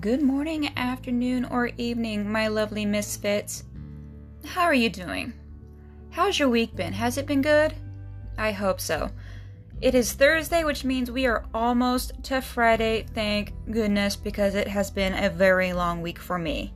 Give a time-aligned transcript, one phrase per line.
[0.00, 3.64] Good morning, afternoon, or evening, my lovely misfits.
[4.44, 5.32] How are you doing?
[6.10, 6.92] How's your week been?
[6.92, 7.74] Has it been good?
[8.36, 9.10] I hope so.
[9.80, 14.88] It is Thursday, which means we are almost to Friday, thank goodness, because it has
[14.88, 16.72] been a very long week for me.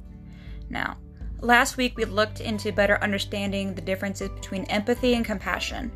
[0.68, 0.96] Now,
[1.40, 5.92] last week we looked into better understanding the differences between empathy and compassion.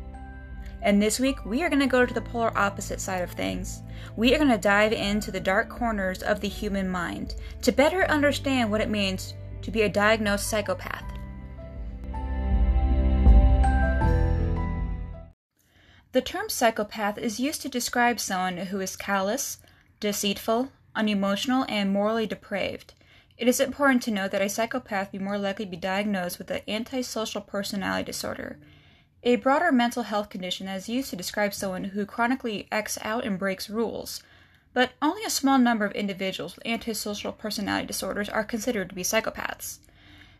[0.81, 3.81] And this week, we are going to go to the polar opposite side of things.
[4.15, 8.05] We are going to dive into the dark corners of the human mind to better
[8.05, 11.03] understand what it means to be a diagnosed psychopath.
[16.13, 19.57] The term psychopath is used to describe someone who is callous,
[19.99, 22.93] deceitful, unemotional, and morally depraved.
[23.37, 26.49] It is important to note that a psychopath be more likely to be diagnosed with
[26.49, 28.57] an antisocial personality disorder
[29.23, 33.25] a broader mental health condition that is used to describe someone who chronically acts out
[33.25, 34.21] and breaks rules,
[34.73, 39.03] but only a small number of individuals with antisocial personality disorders are considered to be
[39.03, 39.79] psychopaths.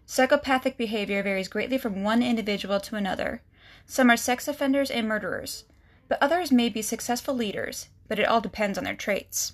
[0.06, 3.42] Psychopathic behavior varies greatly from one individual to another.
[3.86, 5.66] Some are sex offenders and murderers,
[6.08, 9.53] but others may be successful leaders, but it all depends on their traits.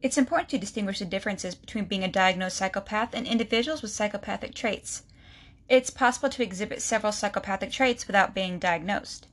[0.00, 4.54] It's important to distinguish the differences between being a diagnosed psychopath and individuals with psychopathic
[4.54, 5.02] traits.
[5.70, 9.28] It's possible to exhibit several psychopathic traits without being diagnosed.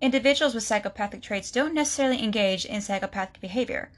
[0.00, 3.90] Individuals with psychopathic traits don't necessarily engage in psychopathic behavior.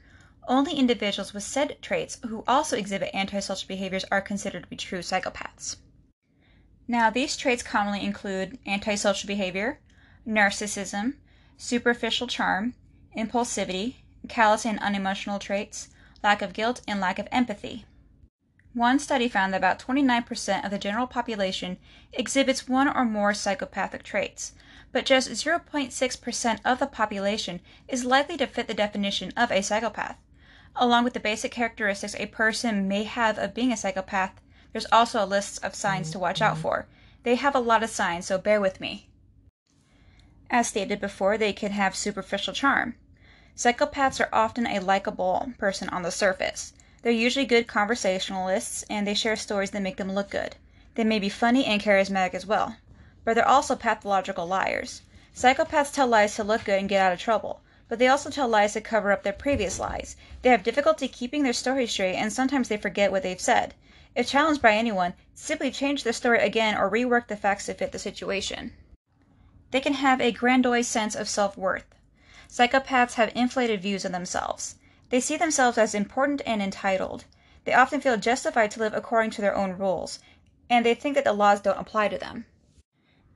[0.49, 4.99] Only individuals with said traits who also exhibit antisocial behaviors are considered to be true
[4.99, 5.77] psychopaths.
[6.89, 9.79] Now, these traits commonly include antisocial behavior,
[10.27, 11.13] narcissism,
[11.55, 12.73] superficial charm,
[13.15, 13.95] impulsivity,
[14.27, 15.87] callous and unemotional traits,
[16.21, 17.85] lack of guilt, and lack of empathy.
[18.77, 21.79] One study found that about 29% of the general population
[22.13, 24.53] exhibits one or more psychopathic traits,
[24.91, 30.17] but just 0.6% of the population is likely to fit the definition of a psychopath.
[30.75, 34.39] Along with the basic characteristics a person may have of being a psychopath,
[34.73, 36.61] there's also a list of signs to watch out mm-hmm.
[36.61, 36.87] for.
[37.23, 39.09] They have a lot of signs, so bear with me.
[40.51, 42.93] As stated before, they can have superficial charm.
[43.55, 46.73] Psychopaths are often a likable person on the surface.
[47.07, 50.57] They're usually good conversationalists, and they share stories that make them look good.
[50.95, 52.75] They may be funny and charismatic as well.
[53.23, 55.03] But they're also pathological liars.
[55.33, 58.49] Psychopaths tell lies to look good and get out of trouble, but they also tell
[58.49, 60.17] lies to cover up their previous lies.
[60.41, 63.73] They have difficulty keeping their story straight, and sometimes they forget what they've said.
[64.13, 67.93] If challenged by anyone, simply change the story again or rework the facts to fit
[67.93, 68.73] the situation.
[69.71, 71.85] They can have a grandiose sense of self worth.
[72.49, 74.75] Psychopaths have inflated views of themselves.
[75.09, 77.25] They see themselves as important and entitled.
[77.63, 80.19] They often feel justified to live according to their own rules,
[80.69, 82.45] and they think that the laws don't apply to them.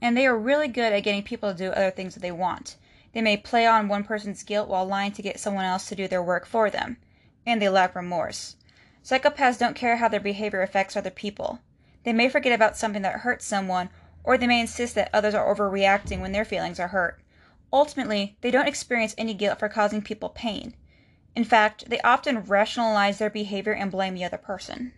[0.01, 2.75] And they are really good at getting people to do other things that they want.
[3.13, 6.07] They may play on one person's guilt while lying to get someone else to do
[6.07, 6.97] their work for them.
[7.45, 8.55] And they lack remorse.
[9.03, 11.59] Psychopaths don't care how their behavior affects other people.
[12.03, 13.89] They may forget about something that hurts someone,
[14.23, 17.21] or they may insist that others are overreacting when their feelings are hurt.
[17.73, 20.73] Ultimately, they don't experience any guilt for causing people pain.
[21.35, 24.93] In fact, they often rationalize their behavior and blame the other person.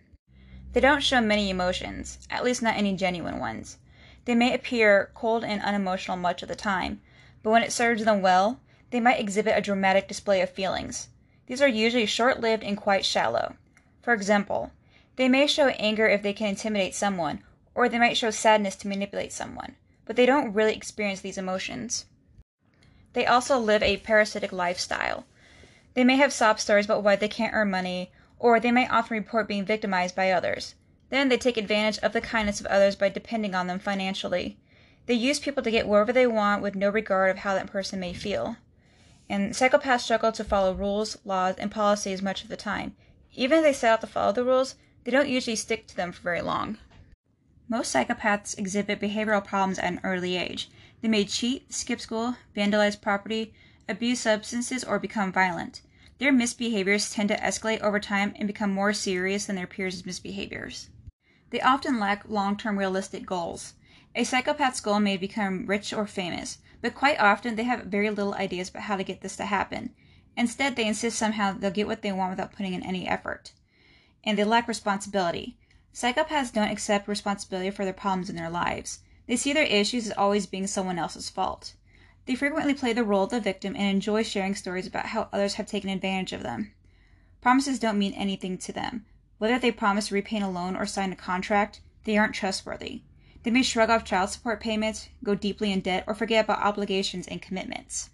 [0.72, 3.78] They don't show many emotions, at least not any genuine ones.
[4.24, 7.00] They may appear cold and unemotional much of the time,
[7.42, 8.58] but when it serves them well,
[8.90, 11.08] they might exhibit a dramatic display of feelings.
[11.46, 13.56] These are usually short lived and quite shallow.
[14.02, 14.72] For example,
[15.16, 18.88] they may show anger if they can intimidate someone, or they might show sadness to
[18.88, 22.06] manipulate someone, but they don't really experience these emotions.
[23.12, 25.26] They also live a parasitic lifestyle.
[25.94, 29.16] They may have sob stories about why they can't earn money, or they may often
[29.16, 30.74] report being victimized by others.
[31.08, 34.58] Then they take advantage of the kindness of others by depending on them financially.
[35.06, 38.00] They use people to get wherever they want with no regard of how that person
[38.00, 38.56] may feel.
[39.28, 42.96] And psychopaths struggle to follow rules, laws, and policies much of the time.
[43.32, 46.10] Even if they set out to follow the rules, they don't usually stick to them
[46.10, 46.78] for very long.
[47.68, 50.70] Most psychopaths exhibit behavioral problems at an early age.
[51.00, 53.54] They may cheat, skip school, vandalize property,
[53.88, 55.82] abuse substances, or become violent.
[56.18, 60.88] Their misbehaviors tend to escalate over time and become more serious than their peers' misbehaviors.
[61.50, 63.74] They often lack long term realistic goals.
[64.14, 68.34] A psychopath's goal may become rich or famous, but quite often they have very little
[68.34, 69.92] ideas about how to get this to happen.
[70.36, 73.52] Instead, they insist somehow they'll get what they want without putting in any effort.
[74.22, 75.56] And they lack responsibility.
[75.92, 79.00] Psychopaths don't accept responsibility for their problems in their lives.
[79.26, 81.74] They see their issues as always being someone else's fault.
[82.26, 85.54] They frequently play the role of the victim and enjoy sharing stories about how others
[85.54, 86.72] have taken advantage of them.
[87.40, 89.04] Promises don't mean anything to them.
[89.38, 93.02] Whether they promise to repay a loan or sign a contract, they aren't trustworthy.
[93.42, 97.28] They may shrug off child support payments, go deeply in debt, or forget about obligations
[97.28, 98.08] and commitments.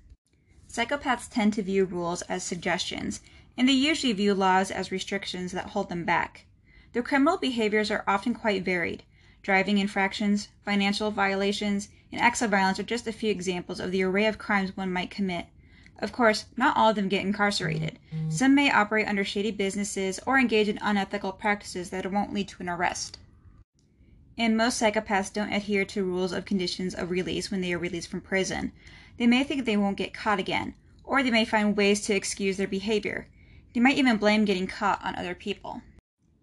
[0.68, 3.20] Psychopaths tend to view rules as suggestions,
[3.56, 6.46] and they usually view laws as restrictions that hold them back.
[6.92, 9.04] Their criminal behaviors are often quite varied.
[9.42, 14.02] Driving infractions, financial violations, and acts of violence are just a few examples of the
[14.02, 15.46] array of crimes one might commit.
[15.98, 17.98] Of course, not all of them get incarcerated.
[18.28, 22.62] Some may operate under shady businesses or engage in unethical practices that won't lead to
[22.62, 23.18] an arrest.
[24.38, 28.08] And most psychopaths don't adhere to rules of conditions of release when they are released
[28.08, 28.72] from prison.
[29.18, 32.56] They may think they won't get caught again, or they may find ways to excuse
[32.56, 33.28] their behavior.
[33.74, 35.82] They might even blame getting caught on other people.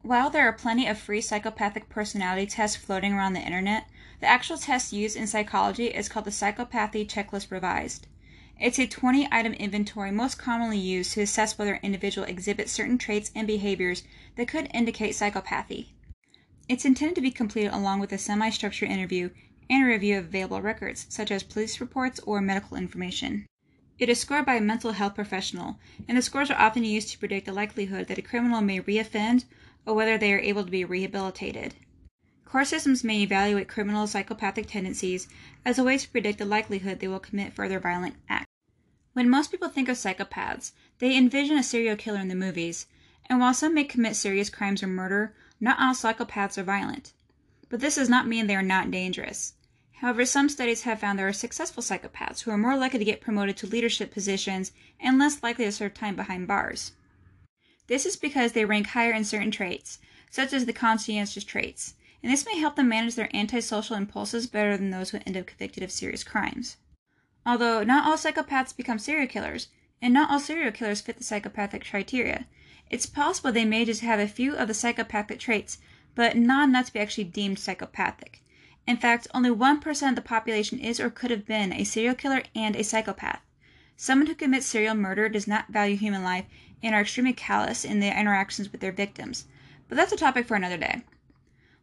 [0.08, 3.90] While there are plenty of free psychopathic personality tests floating around the internet,
[4.22, 8.08] the actual test used in psychology is called the Psychopathy Checklist Revised.
[8.58, 12.98] It's a 20 item inventory most commonly used to assess whether an individual exhibits certain
[12.98, 14.04] traits and behaviors
[14.38, 15.88] that could indicate psychopathy.
[16.70, 19.32] It's intended to be completed along with a semi structured interview
[19.70, 23.46] and a review of available records, such as police reports or medical information.
[24.00, 27.18] It is scored by a mental health professional, and the scores are often used to
[27.18, 29.44] predict the likelihood that a criminal may reoffend
[29.88, 31.74] or whether they are able to be rehabilitated.
[32.44, 35.28] Court systems may evaluate criminal psychopathic tendencies
[35.66, 38.52] as a way to predict the likelihood they will commit further violent acts.
[39.14, 42.86] When most people think of psychopaths, they envision a serial killer in the movies,
[43.30, 47.14] and while some may commit serious crimes or murder, not all psychopaths are violent.
[47.70, 49.54] But this does not mean they are not dangerous.
[49.94, 53.22] However, some studies have found there are successful psychopaths who are more likely to get
[53.22, 56.92] promoted to leadership positions and less likely to serve time behind bars.
[57.88, 60.00] This is because they rank higher in certain traits,
[60.30, 64.76] such as the conscientious traits, and this may help them manage their antisocial impulses better
[64.76, 66.78] than those who end up convicted of serious crimes.
[67.46, 69.70] Although not all psychopaths become serial killers,
[70.02, 72.46] and not all serial killers fit the psychopathic criteria,
[72.90, 75.78] it's possible they may just have a few of the psychopathic traits,
[76.14, 78.44] but not enough to be actually deemed psychopathic.
[78.86, 82.44] In fact, only 1% of the population is or could have been a serial killer
[82.54, 83.42] and a psychopath.
[84.00, 86.46] Someone who commits serial murder does not value human life
[86.84, 89.46] and are extremely callous in their interactions with their victims.
[89.90, 91.02] But that's a topic for another day.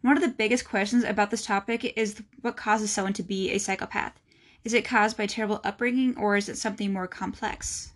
[0.01, 3.59] One of the biggest questions about this topic is what causes someone to be a
[3.59, 4.13] psychopath.
[4.63, 7.93] Is it caused by terrible upbringing or is it something more complex?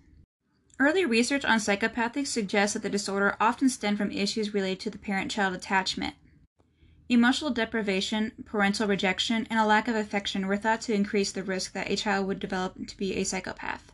[0.81, 4.99] Early research on psychopathy suggests that the disorder often stemmed from issues related to the
[4.99, 6.15] parent child attachment.
[7.09, 11.73] Emotional deprivation, parental rejection, and a lack of affection were thought to increase the risk
[11.73, 13.93] that a child would develop to be a psychopath.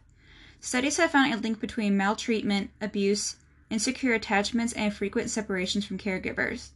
[0.64, 3.37] Studies have found a link between maltreatment, abuse,
[3.69, 6.70] insecure attachments, and frequent separations from caregivers.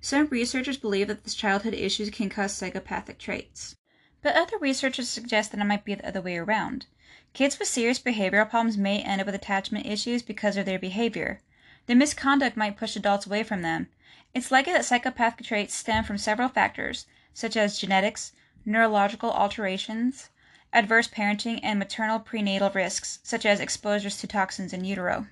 [0.00, 3.76] Some researchers believe that these childhood issues can cause psychopathic traits.
[4.22, 6.86] But other researchers suggest that it might be the other way around.
[7.34, 11.42] Kids with serious behavioral problems may end up with attachment issues because of their behavior.
[11.84, 13.88] Their misconduct might push adults away from them.
[14.32, 17.04] It's likely that psychopathic traits stem from several factors,
[17.34, 18.32] such as genetics,
[18.64, 20.30] neurological alterations,
[20.74, 25.26] adverse parenting, and maternal prenatal risks, such as exposures to toxins in utero.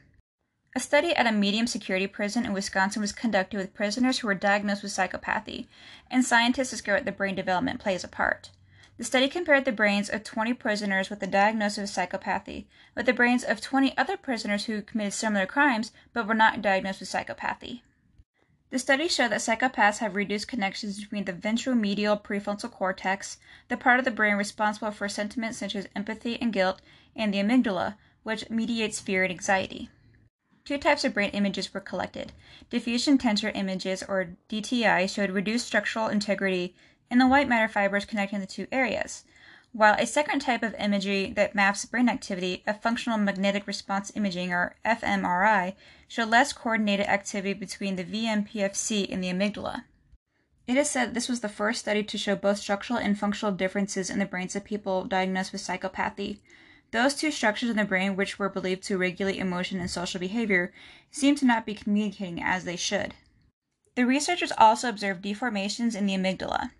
[0.75, 4.35] A study at a medium security prison in Wisconsin was conducted with prisoners who were
[4.35, 5.67] diagnosed with psychopathy,
[6.11, 8.49] and scientists discovered that brain development plays a part.
[8.99, 13.13] The study compared the brains of 20 prisoners with a diagnosis of psychopathy with the
[13.13, 17.83] brains of 20 other prisoners who committed similar crimes but were not diagnosed with psychopathy.
[18.73, 23.37] The studies show that psychopaths have reduced connections between the ventromedial prefrontal cortex,
[23.69, 26.81] the part of the brain responsible for sentiments such as empathy and guilt,
[27.15, 29.91] and the amygdala, which mediates fear and anxiety.
[30.65, 32.33] Two types of brain images were collected.
[32.71, 36.75] Diffusion tensor images, or DTI, showed reduced structural integrity
[37.11, 39.25] in the white matter fibers connecting the two areas,
[39.73, 44.53] while a second type of imagery that maps brain activity, a functional magnetic response imaging
[44.53, 45.75] or fMRI,
[46.07, 49.85] showed less coordinated activity between the VMPFC and the amygdala.
[50.67, 54.11] It is said this was the first study to show both structural and functional differences
[54.11, 56.41] in the brains of people diagnosed with psychopathy.
[56.91, 60.73] Those two structures in the brain, which were believed to regulate emotion and social behavior,
[61.11, 63.15] seem to not be communicating as they should.
[63.95, 66.73] The researchers also observed deformations in the amygdala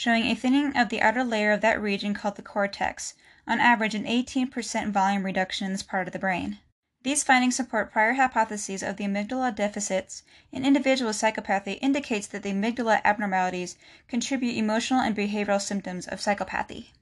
[0.00, 3.12] showing a thinning of the outer layer of that region called the cortex,
[3.46, 6.58] on average an 18% volume reduction in this part of the brain.
[7.02, 12.42] These findings support prior hypotheses of the amygdala deficits in individuals with psychopathy indicates that
[12.42, 13.76] the amygdala abnormalities
[14.08, 16.92] contribute emotional and behavioral symptoms of psychopathy.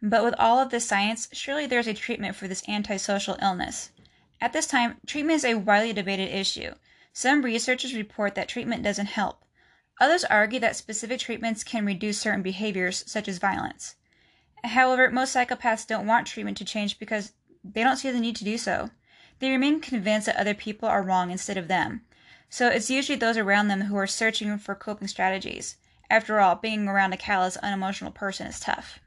[0.00, 3.90] But with all of this science, surely there is a treatment for this antisocial illness.
[4.40, 6.76] At this time, treatment is a widely debated issue.
[7.12, 9.43] Some researchers report that treatment doesn't help.
[10.00, 13.94] Others argue that specific treatments can reduce certain behaviors, such as violence.
[14.64, 17.32] However, most psychopaths don't want treatment to change because
[17.62, 18.90] they don't see the need to do so.
[19.38, 22.02] They remain convinced that other people are wrong instead of them.
[22.48, 25.76] So it's usually those around them who are searching for coping strategies.
[26.10, 29.00] After all, being around a callous, unemotional person is tough.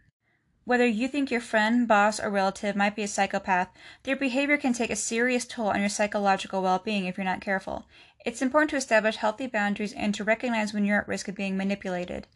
[0.66, 3.70] Whether you think your friend, boss, or relative might be a psychopath,
[4.04, 7.40] their behavior can take a serious toll on your psychological well being if you're not
[7.40, 7.86] careful.
[8.28, 11.56] It's important to establish healthy boundaries and to recognize when you're at risk of being
[11.56, 12.28] manipulated.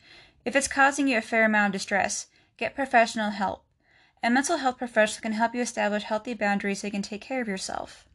[0.46, 3.66] If it's causing you a fair amount of distress, get professional help.
[4.24, 7.42] A mental health professional can help you establish healthy boundaries so you can take care
[7.42, 8.06] of yourself.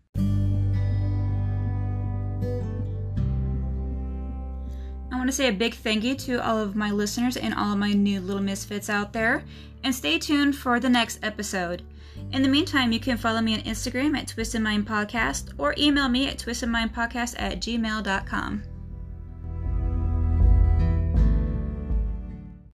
[5.26, 7.78] Want to say a big thank you to all of my listeners and all of
[7.78, 9.42] my new little misfits out there,
[9.82, 11.82] and stay tuned for the next episode.
[12.30, 16.08] In the meantime, you can follow me on Instagram at Twisted Mind Podcast or email
[16.08, 18.75] me at twistedmindpodcast at gmail.com.